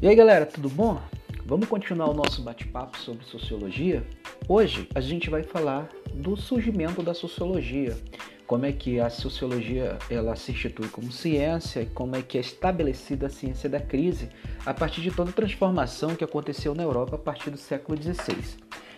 [0.00, 1.02] E aí galera, tudo bom?
[1.44, 4.06] Vamos continuar o nosso bate-papo sobre sociologia?
[4.48, 7.98] Hoje a gente vai falar do surgimento da sociologia,
[8.46, 12.40] como é que a sociologia ela se institui como ciência e como é que é
[12.40, 14.28] estabelecida a ciência da crise
[14.64, 18.36] a partir de toda a transformação que aconteceu na Europa a partir do século XVI.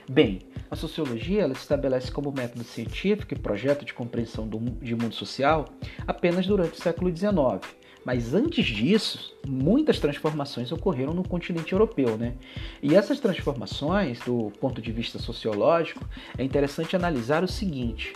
[0.06, 0.40] Bem,
[0.70, 5.14] a sociologia ela se estabelece como método científico e projeto de compreensão do, de mundo
[5.14, 5.64] social
[6.06, 12.34] apenas durante o século XIX mas antes disso, muitas transformações ocorreram no continente europeu, né?
[12.82, 16.04] E essas transformações, do ponto de vista sociológico,
[16.38, 18.12] é interessante analisar o seguinte: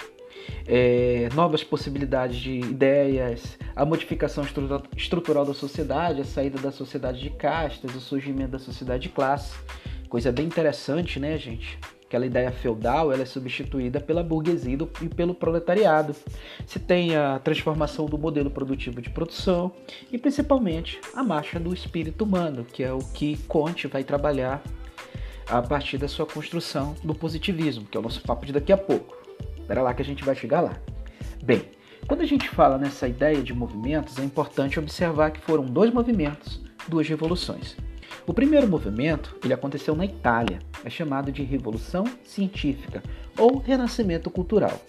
[0.66, 4.45] é, novas possibilidades de ideias, a modificação
[4.97, 9.55] estrutural da sociedade, a saída da sociedade de castas, o surgimento da sociedade de classe.
[10.09, 11.78] Coisa bem interessante, né, gente?
[12.14, 16.14] Aquela ideia feudal ela é substituída pela burguesia e pelo proletariado.
[16.64, 19.72] Se tem a transformação do modelo produtivo de produção
[20.12, 24.62] e principalmente a marcha do espírito humano, que é o que Conte vai trabalhar
[25.48, 28.78] a partir da sua construção do positivismo, que é o nosso papo de daqui a
[28.78, 29.17] pouco.
[29.58, 30.78] Espera lá que a gente vai chegar lá.
[31.42, 31.62] Bem,
[32.06, 36.62] quando a gente fala nessa ideia de movimentos, é importante observar que foram dois movimentos,
[36.86, 37.77] duas revoluções.
[38.27, 43.03] O primeiro movimento ele aconteceu na Itália, é chamado de Revolução Científica
[43.39, 44.80] ou Renascimento Cultural.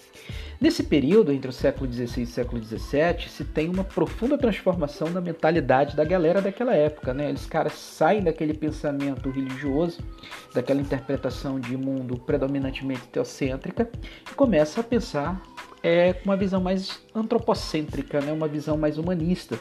[0.59, 5.11] Nesse período, entre o século XVI e o século XVII, se tem uma profunda transformação
[5.11, 7.13] da mentalidade da galera daquela época.
[7.13, 7.27] Né?
[7.27, 9.99] Eles caras saem daquele pensamento religioso,
[10.53, 13.89] daquela interpretação de mundo predominantemente teocêntrica,
[14.31, 15.41] e começam a pensar
[15.87, 18.31] é com uma visão mais antropocêntrica, né?
[18.31, 19.59] uma visão mais humanista,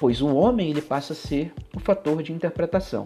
[0.00, 3.04] pois o homem ele passa a ser o fator de interpretação.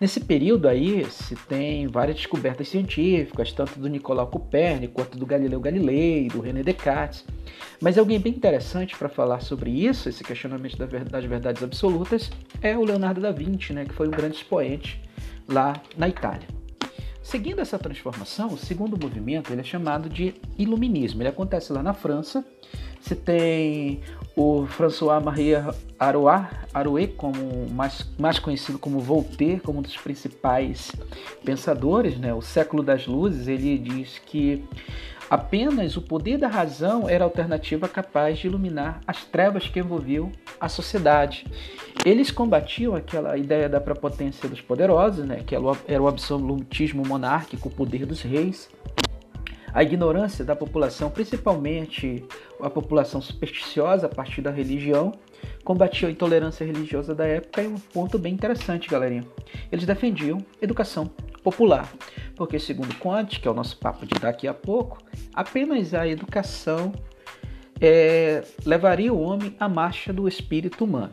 [0.00, 5.60] Nesse período aí se tem várias descobertas científicas, tanto do Nicolau Copérnico quanto do Galileu
[5.60, 7.24] Galilei, do René Descartes.
[7.80, 12.28] Mas alguém bem interessante para falar sobre isso, esse questionamento das verdades absolutas,
[12.60, 15.00] é o Leonardo da Vinci, né, que foi um grande expoente
[15.48, 16.59] lá na Itália.
[17.30, 21.22] Seguindo essa transformação, o segundo movimento ele é chamado de Iluminismo.
[21.22, 22.44] Ele acontece lá na França.
[23.00, 24.00] Você tem
[24.34, 25.54] o François-Marie
[25.96, 30.90] Arouet, como mais, mais conhecido como Voltaire, como um dos principais
[31.44, 32.34] pensadores, né?
[32.34, 34.64] O século das luzes, ele diz que
[35.30, 40.32] Apenas o poder da razão era a alternativa capaz de iluminar as trevas que envolviam
[40.60, 41.46] a sociedade.
[42.04, 47.70] Eles combatiam aquela ideia da prepotência dos poderosos, né, que era o absolutismo monárquico, o
[47.70, 48.70] poder dos reis,
[49.72, 52.24] a ignorância da população, principalmente
[52.60, 55.12] a população supersticiosa a partir da religião,
[55.62, 59.24] combatia a intolerância religiosa da época e um ponto bem interessante, galerinha.
[59.70, 61.06] Eles defendiam educação
[61.42, 61.92] popular,
[62.34, 64.98] porque segundo Conte, que é o nosso papo de daqui a pouco,
[65.34, 66.92] apenas a educação
[67.78, 71.12] é, levaria o homem à marcha do espírito humano.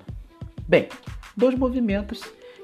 [0.68, 0.90] Bem,
[1.36, 2.22] dois movimentos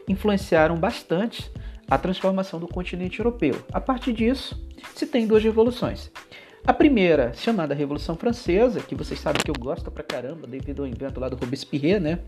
[0.09, 1.49] influenciaram bastante
[1.89, 3.63] a transformação do continente europeu.
[3.71, 4.61] A partir disso,
[4.93, 6.11] se tem duas revoluções.
[6.65, 10.87] A primeira, chamada Revolução Francesa, que vocês sabem que eu gosto pra caramba, devido ao
[10.87, 12.19] invento lá do Robespierre, né?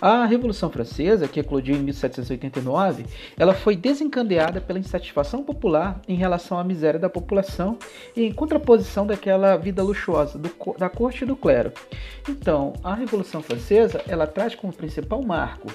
[0.00, 3.04] A Revolução Francesa, que eclodiu em 1789,
[3.36, 7.76] ela foi desencadeada pela insatisfação popular em relação à miséria da população
[8.14, 11.72] e em contraposição daquela vida luxuosa do, da corte e do clero.
[12.28, 15.66] Então, a Revolução Francesa, ela traz como principal marco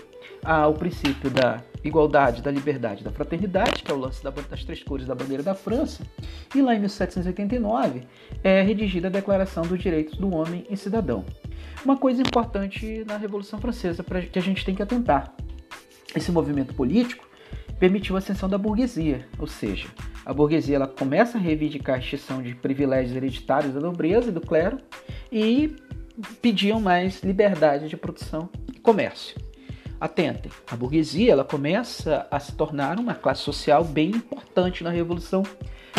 [0.70, 5.06] o princípio da igualdade, da liberdade, da fraternidade, que é o lance das três cores
[5.06, 6.04] da bandeira da França,
[6.56, 8.02] e lá em 1789
[8.44, 11.26] é redigida a Declaração dos Direitos do Homem e Cidadão.
[11.84, 15.34] Uma coisa importante na Revolução Francesa para que a gente tem que atentar:
[16.16, 17.28] esse movimento político
[17.80, 19.88] permitiu a ascensão da burguesia, ou seja,
[20.26, 24.42] a burguesia ela começa a reivindicar a extinção de privilégios hereditários da nobreza e do
[24.42, 24.80] clero
[25.32, 25.76] e
[26.42, 29.47] pediam mais liberdade de produção e comércio.
[30.00, 35.44] Atentem, a burguesia ela começa a se tornar uma classe social bem importante na Revolução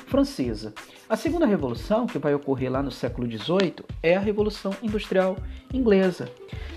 [0.06, 0.72] Francesa.
[1.08, 5.36] A segunda revolução, que vai ocorrer lá no século XVIII, é a Revolução Industrial
[5.72, 6.30] Inglesa.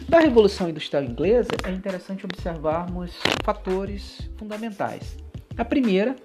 [0.09, 3.13] Da Revolução Industrial Inglesa é interessante observarmos
[3.43, 5.17] fatores fundamentais.
[5.57, 6.15] A primeira,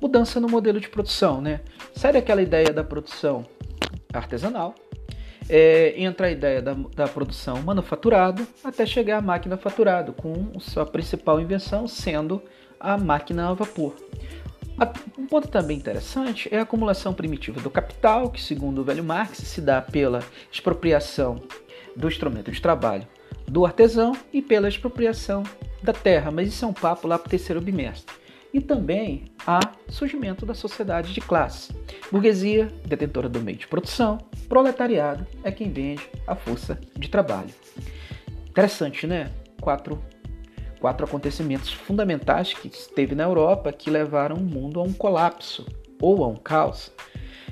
[0.00, 1.60] mudança no modelo de produção, né?
[1.94, 3.44] Sai daquela ideia da produção
[4.12, 4.74] artesanal
[5.48, 10.86] é, entra a ideia da, da, produção manufaturada até chegar à máquina faturada, com sua
[10.86, 12.42] principal invenção sendo
[12.78, 13.94] a máquina a vapor.
[15.16, 19.38] Um ponto também interessante é a acumulação primitiva do capital, que, segundo o velho Marx,
[19.38, 20.20] se dá pela
[20.50, 21.40] expropriação
[21.94, 23.06] do instrumento de trabalho
[23.46, 25.44] do artesão e pela expropriação
[25.82, 28.23] da terra, mas isso é um papo lá para o terceiro bimestre
[28.54, 29.58] e também há
[29.88, 31.72] surgimento da sociedade de classe.
[32.10, 34.18] Burguesia, detentora do meio de produção,
[34.48, 37.50] proletariado é quem vende a força de trabalho.
[38.48, 39.32] Interessante, né?
[39.60, 40.00] Quatro,
[40.78, 45.66] quatro acontecimentos fundamentais que teve na Europa que levaram o mundo a um colapso
[46.00, 46.92] ou a um caos.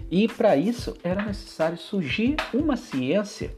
[0.09, 3.53] E para isso era necessário surgir uma ciência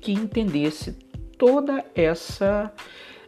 [0.00, 0.92] que entendesse
[1.36, 2.72] toda essa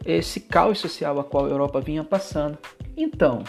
[0.05, 2.57] esse caos social a qual a Europa vinha passando.
[2.99, 3.43] Então,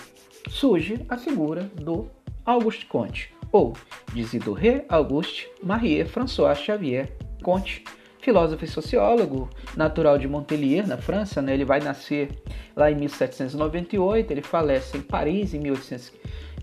[0.50, 2.06] surge a figura do
[2.44, 3.72] Auguste Comte, ou
[4.12, 7.10] de Isidore Auguste Marie François Xavier
[7.42, 7.82] Comte,
[8.20, 11.40] filósofo e sociólogo, natural de Montpellier, na França.
[11.40, 11.54] Né?
[11.54, 12.28] Ele vai nascer
[12.76, 16.12] lá em 1798, ele falece em Paris em 1800,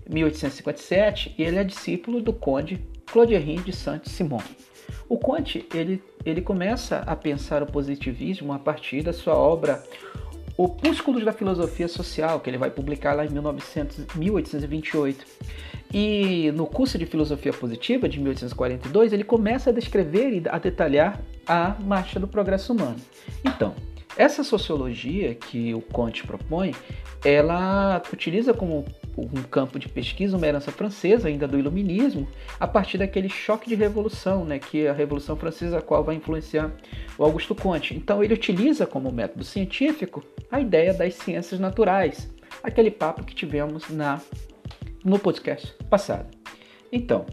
[0.08, 4.42] 1857 e ele é discípulo do conde Claude-Henri de Saint-Simon.
[5.08, 9.82] O Comte ele, ele começa a pensar o positivismo a partir da sua obra
[10.56, 15.26] Opúsculos da Filosofia Social, que ele vai publicar lá em 1900, 1828.
[15.92, 21.20] E no curso de Filosofia Positiva de 1842, ele começa a descrever e a detalhar
[21.46, 22.96] a marcha do progresso humano.
[23.44, 23.74] Então,
[24.16, 26.74] essa sociologia que o Comte propõe,
[27.24, 28.84] ela utiliza como
[29.16, 32.28] um campo de pesquisa uma herança francesa, ainda do iluminismo,
[32.60, 36.14] a partir daquele choque de revolução, né, que é a Revolução Francesa, a qual vai
[36.14, 36.70] influenciar
[37.16, 37.94] o Augusto Comte.
[37.94, 42.30] Então ele utiliza como método científico a ideia das ciências naturais,
[42.62, 44.20] aquele papo que tivemos na
[45.04, 46.36] no podcast passado.
[46.90, 47.26] Então,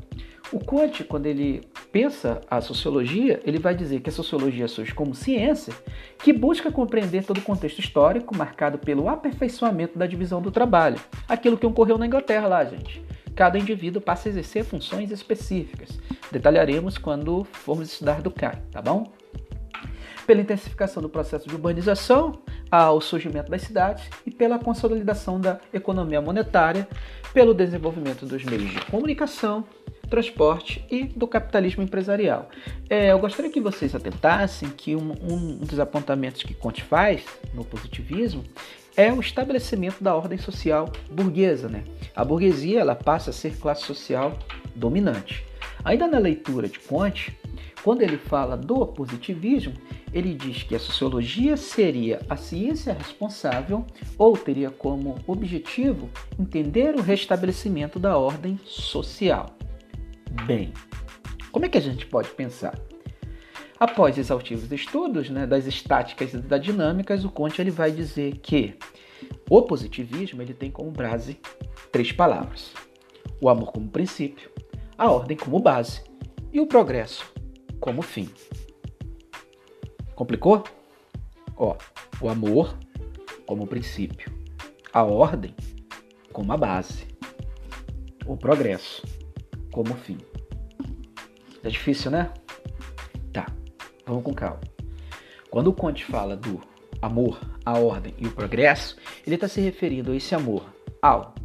[0.53, 1.61] o Comte, quando ele
[1.91, 5.73] pensa a sociologia, ele vai dizer que a sociologia surge como ciência
[6.19, 11.57] que busca compreender todo o contexto histórico marcado pelo aperfeiçoamento da divisão do trabalho, aquilo
[11.57, 13.03] que ocorreu na Inglaterra lá, gente.
[13.35, 16.00] Cada indivíduo passa a exercer funções específicas.
[16.31, 19.11] Detalharemos quando formos estudar do CAI, tá bom?
[20.27, 26.21] Pela intensificação do processo de urbanização, ao surgimento das cidades e pela consolidação da economia
[26.21, 26.88] monetária,
[27.33, 29.65] pelo desenvolvimento dos meios de comunicação,
[30.13, 32.48] transporte e do capitalismo empresarial.
[32.88, 37.65] É, eu gostaria que vocês atentassem que um, um dos apontamentos que Conte faz no
[37.65, 38.44] positivismo
[38.95, 41.68] é o estabelecimento da ordem social burguesa.
[41.68, 41.83] Né?
[42.15, 44.38] A burguesia ela passa a ser classe social
[44.75, 45.44] dominante.
[45.83, 47.36] Ainda na leitura de Conte,
[47.83, 49.74] quando ele fala do positivismo,
[50.13, 53.83] ele diz que a sociologia seria a ciência responsável
[54.15, 56.07] ou teria como objetivo
[56.39, 59.48] entender o restabelecimento da ordem social.
[60.45, 60.74] Bem,
[61.51, 62.77] como é que a gente pode pensar?
[63.80, 68.75] Após exaustivos estudos né, das estáticas e das dinâmicas, o Conte ele vai dizer que
[69.47, 71.39] o positivismo ele tem como base
[71.91, 72.74] três palavras:
[73.39, 74.50] o amor como princípio,
[74.97, 76.03] a ordem como base
[76.51, 77.31] e o progresso
[77.79, 78.27] como fim.
[80.15, 80.63] Complicou?
[81.56, 81.77] Ó,
[82.19, 82.75] o amor
[83.45, 84.33] como princípio,
[84.91, 85.56] a ordem
[86.31, 87.06] como a base,
[88.25, 89.03] o progresso
[89.73, 90.17] como fim.
[91.63, 92.31] É difícil, né?
[93.33, 93.47] Tá,
[94.05, 94.61] vamos com calma.
[95.49, 96.61] Quando o Conte fala do
[97.01, 100.63] amor, a ordem e o progresso, ele está se referindo a esse amor
[101.01, 101.35] ao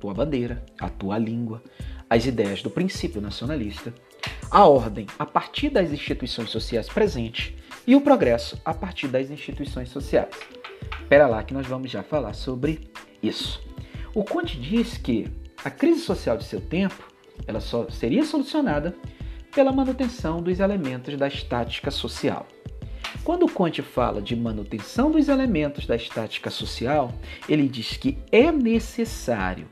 [0.00, 1.62] tua bandeira, a tua língua,
[2.08, 3.94] as ideias do princípio nacionalista,
[4.50, 7.54] a ordem a partir das instituições sociais presentes
[7.86, 10.34] e o progresso a partir das instituições sociais.
[11.00, 12.90] Espera lá que nós vamos já falar sobre
[13.22, 13.60] isso.
[14.14, 15.26] O Conte diz que
[15.64, 17.15] a crise social de seu tempo
[17.46, 18.94] ela só seria solucionada
[19.54, 22.46] pela manutenção dos elementos da estática social.
[23.24, 27.12] Quando Conte fala de manutenção dos elementos da estática social,
[27.48, 29.66] ele diz que é necessário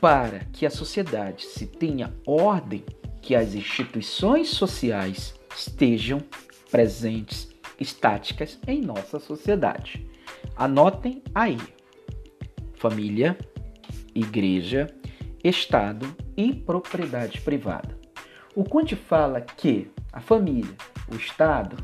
[0.00, 2.84] para que a sociedade se tenha ordem
[3.20, 6.22] que as instituições sociais estejam
[6.70, 7.48] presentes,
[7.80, 10.06] estáticas em nossa sociedade.
[10.56, 11.58] Anotem aí:
[12.74, 13.36] família,
[14.14, 14.86] igreja,
[15.48, 17.96] Estado e propriedade privada.
[18.52, 20.74] O Conte fala que a família,
[21.08, 21.76] o Estado,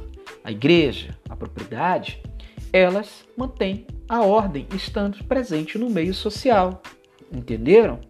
[0.43, 2.21] a igreja, a propriedade,
[2.73, 6.83] elas mantêm a ordem estando presente no meio social.
[7.33, 8.01] Entenderam?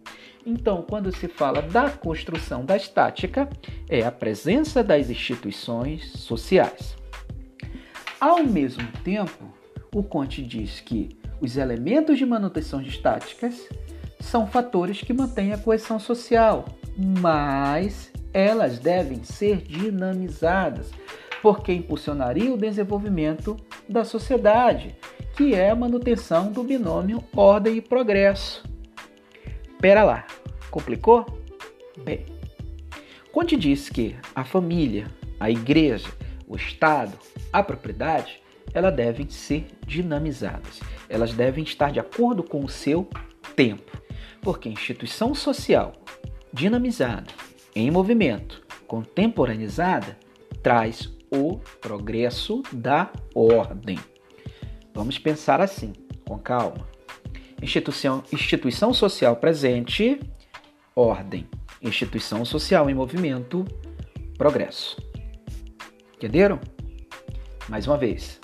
[0.47, 3.47] Então, quando se fala da construção da estática,
[3.90, 6.97] é a presença das instituições sociais.
[8.18, 9.52] Ao mesmo tempo,
[9.94, 11.11] o Conte diz que
[11.42, 13.68] os elementos de manutenção de estáticas
[14.22, 16.64] são fatores que mantêm a coesão social,
[16.96, 20.90] mas elas devem ser dinamizadas,
[21.42, 23.56] porque impulsionaria o desenvolvimento
[23.88, 24.96] da sociedade,
[25.36, 28.62] que é a manutenção do binômio ordem e progresso.
[29.80, 30.24] Pera lá,
[30.70, 31.26] complicou?
[32.04, 32.24] Bem,
[33.32, 35.06] Conte diz que a família,
[35.40, 36.08] a igreja,
[36.46, 37.18] o Estado,
[37.52, 38.42] a propriedade,
[38.74, 40.80] elas devem ser dinamizadas.
[41.08, 43.08] Elas devem estar de acordo com o seu
[43.56, 44.01] tempo.
[44.42, 45.92] Porque instituição social
[46.52, 47.32] dinamizada,
[47.75, 50.18] em movimento, contemporaneizada,
[50.62, 53.99] traz o progresso da ordem.
[54.92, 55.92] Vamos pensar assim:
[56.26, 56.87] com calma.
[57.62, 60.20] Instituição, instituição social presente,
[60.94, 61.49] ordem.
[61.80, 63.64] Instituição social em movimento,
[64.37, 64.96] progresso.
[66.16, 66.61] Entenderam?
[67.68, 68.40] Mais uma vez.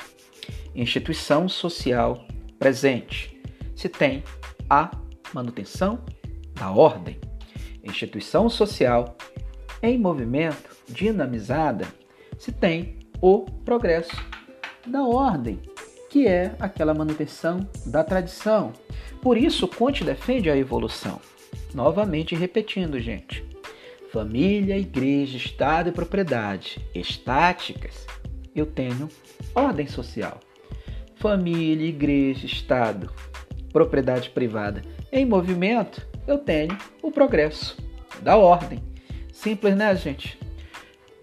[0.75, 2.25] Instituição social
[2.59, 3.41] presente.
[3.77, 4.23] Se tem
[4.71, 4.91] a
[5.33, 6.01] manutenção
[6.55, 7.19] da ordem.
[7.83, 9.17] Instituição social
[9.83, 11.87] em movimento, dinamizada,
[12.39, 14.17] se tem o progresso
[14.87, 15.61] da ordem,
[16.11, 18.73] que é aquela manutenção da tradição.
[19.23, 21.21] Por isso, Conte defende a evolução.
[21.75, 23.45] Novamente repetindo, gente.
[24.13, 28.07] Família, igreja, Estado e propriedade estáticas,
[28.55, 29.09] eu tenho
[29.55, 30.41] ordem social.
[31.17, 33.13] Família, igreja, Estado,
[33.73, 37.77] propriedade privada em movimento, eu tenho o progresso
[38.23, 38.83] da ordem.
[39.33, 40.39] Simples, né, gente?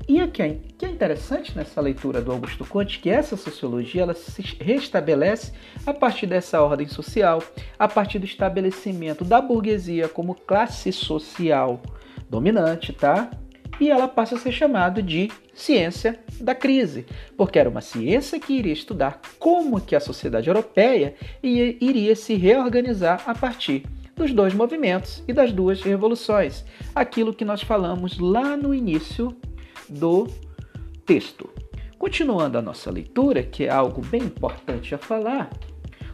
[0.07, 4.41] E o que é, interessante nessa leitura do Augusto Conte que essa sociologia ela se
[4.61, 5.51] restabelece
[5.85, 7.41] a partir dessa ordem social,
[7.77, 11.81] a partir do estabelecimento da burguesia como classe social
[12.29, 13.31] dominante, tá?
[13.79, 17.05] E ela passa a ser chamada de ciência da crise,
[17.37, 23.23] porque era uma ciência que iria estudar como que a sociedade europeia iria se reorganizar
[23.25, 23.83] a partir
[24.15, 26.63] dos dois movimentos e das duas revoluções,
[26.93, 29.35] aquilo que nós falamos lá no início
[29.89, 30.27] do
[31.05, 31.49] texto.
[31.97, 35.49] Continuando a nossa leitura, que é algo bem importante a falar,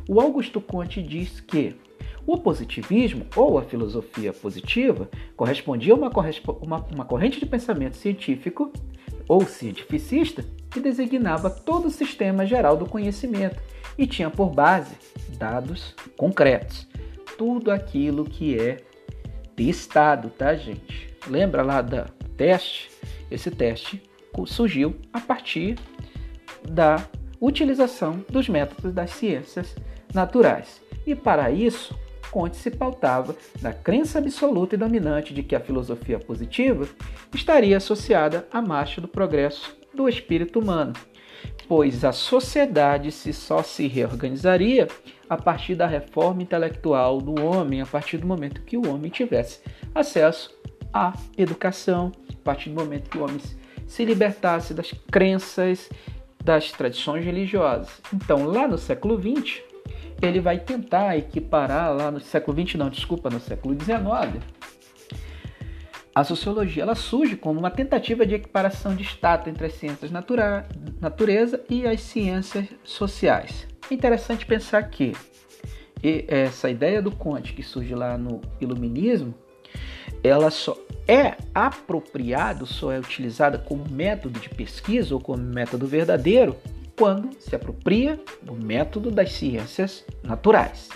[0.07, 1.75] o Augusto Conte diz que
[2.25, 6.11] o positivismo, ou a filosofia positiva, correspondia a uma,
[6.61, 8.71] uma, uma corrente de pensamento científico
[9.31, 13.61] ou cientificista que designava todo o sistema geral do conhecimento
[13.97, 14.93] e tinha por base
[15.37, 16.85] dados concretos.
[17.37, 18.79] Tudo aquilo que é
[19.55, 21.15] testado, tá, gente?
[21.29, 22.91] Lembra lá da teste?
[23.31, 24.03] Esse teste
[24.47, 25.79] surgiu a partir
[26.69, 27.07] da
[27.39, 29.73] utilização dos métodos das ciências
[30.13, 30.81] naturais.
[31.07, 31.97] E para isso,
[32.31, 36.87] Conte se pautava na crença absoluta e dominante de que a filosofia positiva
[37.35, 40.93] estaria associada à marcha do progresso do espírito humano,
[41.67, 44.87] pois a sociedade se só se reorganizaria
[45.29, 49.59] a partir da reforma intelectual do homem, a partir do momento que o homem tivesse
[49.93, 50.57] acesso
[50.93, 53.39] à educação, a partir do momento que o homem
[53.85, 55.89] se libertasse das crenças,
[56.43, 58.01] das tradições religiosas.
[58.13, 59.61] Então, lá no século XX,
[60.21, 64.43] ele vai tentar equiparar lá no século XX, não, desculpa, no século XIX,
[66.13, 70.67] a sociologia ela surge como uma tentativa de equiparação de status entre as ciências natura,
[70.99, 73.65] natureza e as ciências sociais.
[73.89, 75.13] É interessante pensar que
[76.27, 79.33] essa ideia do Conte que surge lá no Iluminismo,
[80.23, 86.57] ela só é apropriada, só é utilizada como método de pesquisa ou como método verdadeiro
[87.01, 90.87] quando se apropria do método das ciências naturais.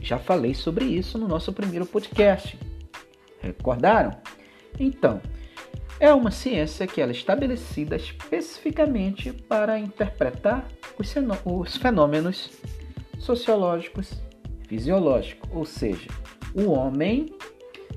[0.00, 2.56] Já falei sobre isso no nosso primeiro podcast.
[3.40, 4.16] Recordaram?
[4.78, 5.20] Então,
[5.98, 12.48] é uma ciência que ela é estabelecida especificamente para interpretar os fenômenos
[13.18, 14.12] sociológicos,
[14.68, 16.06] fisiológicos, ou seja,
[16.54, 17.34] o homem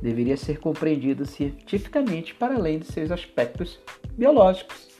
[0.01, 3.79] deveria ser compreendido cientificamente para além de seus aspectos
[4.17, 4.93] biológicos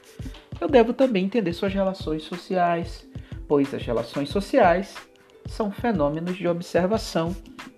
[0.64, 3.06] eu devo também entender suas relações sociais,
[3.50, 4.96] pois as relações sociais
[5.46, 7.36] são fenômenos de observação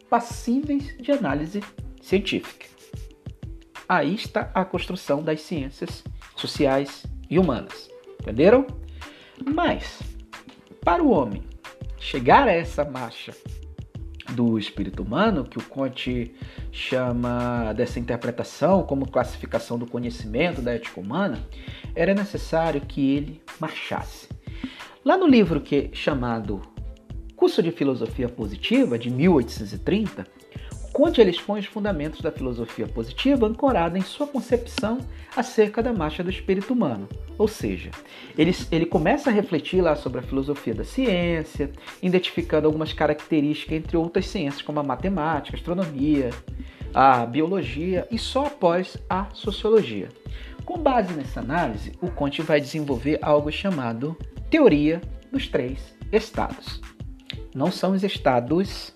[0.07, 1.63] passíveis de análise
[1.99, 2.67] científica.
[3.89, 6.03] Aí está a construção das ciências
[6.35, 7.89] sociais e humanas.
[8.21, 8.67] Entenderam?
[9.43, 9.99] Mas,
[10.81, 11.43] para o homem
[11.97, 13.33] chegar a essa marcha
[14.31, 16.33] do espírito humano, que o Conte
[16.71, 21.39] chama dessa interpretação como classificação do conhecimento da ética humana,
[21.93, 24.27] era necessário que ele marchasse.
[25.03, 26.61] Lá no livro que é chamado
[27.35, 30.25] Curso de Filosofia Positiva, de 1830,
[30.95, 34.99] Conte expõe os fundamentos da filosofia positiva ancorada em sua concepção
[35.35, 37.09] acerca da marcha do espírito humano.
[37.37, 37.91] Ou seja,
[38.37, 41.69] ele, ele começa a refletir lá sobre a filosofia da ciência,
[42.01, 46.29] identificando algumas características entre outras ciências, como a matemática, a astronomia,
[46.93, 50.07] a biologia e só após a sociologia.
[50.63, 54.15] Com base nessa análise, o Conte vai desenvolver algo chamado
[54.49, 56.79] teoria dos três estados.
[57.53, 58.93] Não são os estados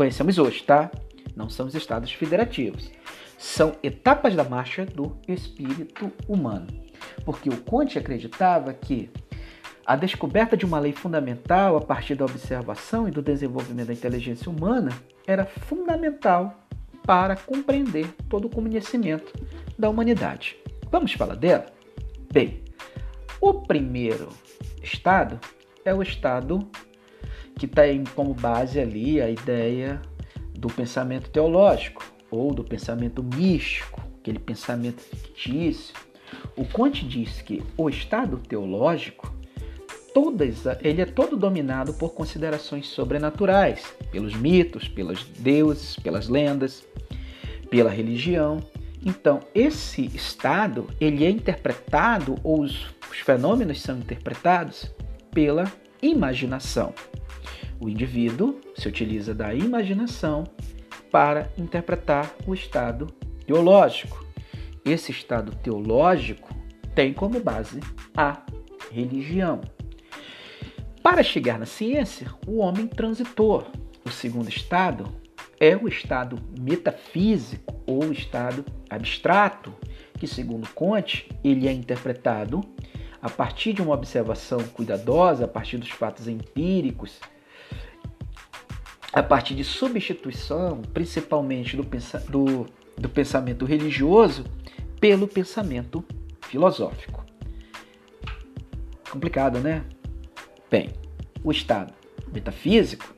[0.00, 0.90] conhecemos hoje, tá?
[1.36, 2.90] Não são os estados federativos.
[3.36, 6.68] São etapas da marcha do espírito humano.
[7.22, 9.10] Porque o Conte acreditava que
[9.84, 14.50] a descoberta de uma lei fundamental a partir da observação e do desenvolvimento da inteligência
[14.50, 14.90] humana
[15.26, 16.66] era fundamental
[17.04, 19.34] para compreender todo o conhecimento
[19.78, 20.56] da humanidade.
[20.90, 21.66] Vamos falar dela?
[22.32, 22.64] Bem,
[23.38, 24.30] o primeiro
[24.82, 25.38] estado
[25.84, 26.66] é o estado
[27.60, 30.00] que tem como base ali a ideia
[30.58, 35.94] do pensamento teológico ou do pensamento místico, aquele pensamento fictício.
[36.56, 39.30] O Conte diz que o estado teológico
[40.14, 46.82] todas, ele é todo dominado por considerações sobrenaturais, pelos mitos, pelos deuses, pelas lendas,
[47.68, 48.60] pela religião.
[49.04, 54.90] Então, esse estado, ele é interpretado, ou os, os fenômenos são interpretados
[55.30, 56.94] pela imaginação.
[57.80, 60.44] O indivíduo se utiliza da imaginação
[61.10, 63.06] para interpretar o estado
[63.46, 64.22] teológico.
[64.84, 66.54] Esse estado teológico
[66.94, 67.80] tem como base
[68.14, 68.42] a
[68.92, 69.62] religião.
[71.02, 73.66] Para chegar na ciência, o homem transitou.
[74.04, 75.06] O segundo estado
[75.58, 79.72] é o estado metafísico ou estado abstrato,
[80.18, 82.60] que segundo Kant, ele é interpretado
[83.22, 87.18] a partir de uma observação cuidadosa, a partir dos fatos empíricos,
[89.12, 91.82] a partir de substituição, principalmente do,
[92.28, 94.44] do, do pensamento religioso,
[95.00, 96.04] pelo pensamento
[96.42, 97.24] filosófico.
[99.10, 99.84] Complicado, né?
[100.70, 100.90] Bem,
[101.42, 101.92] o estado
[102.32, 103.12] metafísico,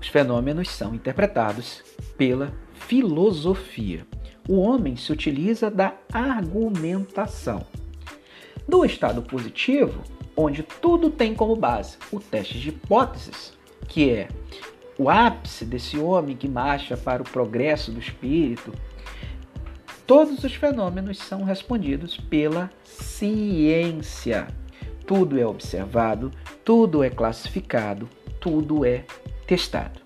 [0.00, 1.82] os fenômenos são interpretados
[2.16, 4.06] pela filosofia.
[4.48, 7.66] O homem se utiliza da argumentação.
[8.66, 10.02] No estado positivo,
[10.36, 13.52] onde tudo tem como base o teste de hipóteses,
[13.88, 14.28] que é
[14.98, 18.72] o ápice desse homem que marcha para o progresso do espírito,
[20.06, 24.46] todos os fenômenos são respondidos pela ciência.
[25.06, 26.30] Tudo é observado,
[26.64, 28.08] tudo é classificado,
[28.40, 29.04] tudo é
[29.46, 30.00] testado.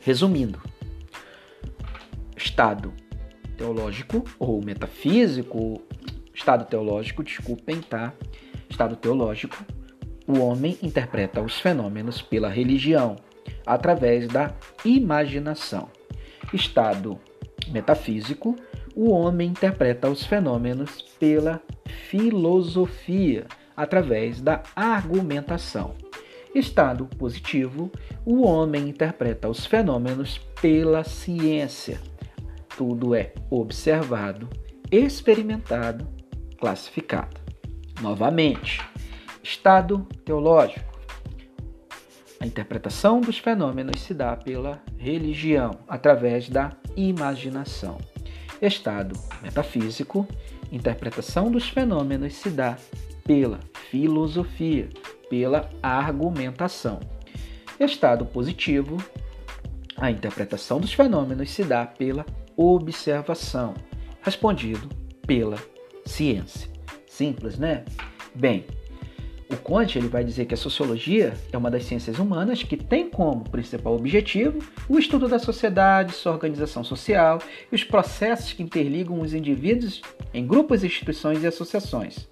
[0.00, 0.60] Resumindo,
[2.36, 2.92] estado
[3.56, 5.82] teológico ou metafísico,
[6.32, 8.14] estado teológico, desculpem, tá?
[8.70, 9.56] Estado teológico,
[10.26, 13.16] o homem interpreta os fenômenos pela religião,
[13.66, 14.52] através da
[14.84, 15.88] imaginação.
[16.52, 17.18] Estado
[17.68, 18.56] metafísico,
[18.94, 21.62] o homem interpreta os fenômenos pela
[22.08, 25.94] filosofia, através da argumentação.
[26.54, 27.92] Estado positivo,
[28.24, 32.00] o homem interpreta os fenômenos pela ciência.
[32.76, 34.48] Tudo é observado,
[34.90, 36.08] experimentado,
[36.58, 37.40] classificado.
[38.00, 38.80] Novamente,
[39.42, 40.87] estado teológico.
[42.40, 47.98] A interpretação dos fenômenos se dá pela religião, através da imaginação.
[48.62, 50.26] Estado metafísico,
[50.70, 52.76] interpretação dos fenômenos se dá
[53.24, 53.58] pela
[53.90, 54.88] filosofia,
[55.28, 57.00] pela argumentação.
[57.78, 58.96] Estado positivo,
[59.96, 62.24] a interpretação dos fenômenos se dá pela
[62.56, 63.74] observação,
[64.22, 64.88] respondido
[65.26, 65.56] pela
[66.04, 66.70] ciência.
[67.06, 67.84] Simples, né?
[68.34, 68.64] Bem,
[69.50, 73.08] o Conte ele vai dizer que a sociologia é uma das ciências humanas que tem
[73.08, 74.58] como principal objetivo
[74.88, 77.38] o estudo da sociedade, sua organização social
[77.70, 80.02] e os processos que interligam os indivíduos
[80.34, 82.28] em grupos, instituições e associações.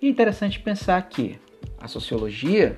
[0.00, 1.38] E é interessante pensar que
[1.78, 2.76] a sociologia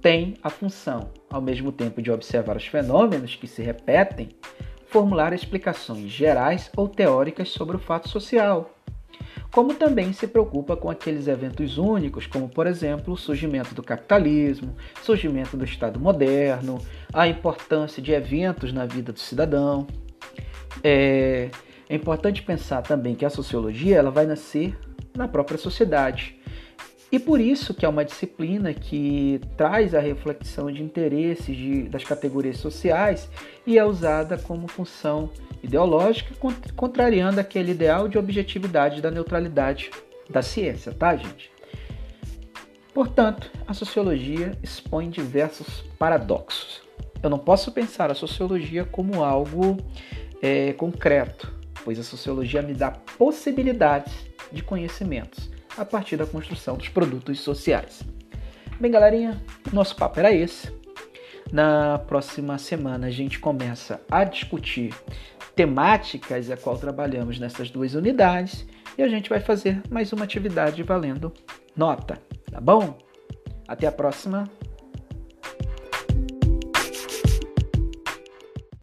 [0.00, 4.30] tem a função, ao mesmo tempo de observar os fenômenos que se repetem,
[4.86, 8.70] formular explicações gerais ou teóricas sobre o fato social,
[9.52, 14.74] como também se preocupa com aqueles eventos únicos, como por exemplo o surgimento do capitalismo,
[15.02, 16.78] surgimento do Estado moderno,
[17.12, 19.86] a importância de eventos na vida do cidadão.
[20.82, 21.48] É,
[21.88, 24.76] é importante pensar também que a sociologia ela vai nascer
[25.16, 26.35] na própria sociedade.
[27.10, 32.02] E por isso que é uma disciplina que traz a reflexão de interesses de, das
[32.02, 33.28] categorias sociais
[33.64, 35.30] e é usada como função
[35.62, 36.34] ideológica,
[36.74, 39.90] contrariando aquele ideal de objetividade da neutralidade
[40.28, 41.50] da ciência, tá, gente?
[42.92, 46.82] Portanto, a sociologia expõe diversos paradoxos.
[47.22, 49.76] Eu não posso pensar a sociologia como algo
[50.42, 54.12] é, concreto, pois a sociologia me dá possibilidades
[54.50, 58.02] de conhecimentos a partir da construção dos produtos sociais.
[58.80, 59.40] Bem, galerinha,
[59.72, 60.74] nosso papo era esse.
[61.52, 64.94] Na próxima semana a gente começa a discutir
[65.54, 68.66] temáticas a qual trabalhamos nessas duas unidades
[68.98, 71.32] e a gente vai fazer mais uma atividade valendo
[71.76, 72.98] nota, tá bom?
[73.68, 74.44] Até a próxima.